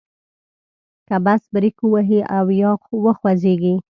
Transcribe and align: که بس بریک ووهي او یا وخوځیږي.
که 1.07 1.15
بس 1.25 1.41
بریک 1.53 1.77
ووهي 1.81 2.19
او 2.37 2.45
یا 2.61 2.71
وخوځیږي. 3.05 3.75